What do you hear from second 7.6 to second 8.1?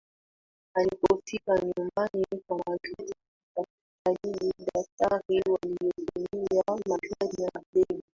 Debby